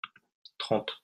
trente. 0.57 0.97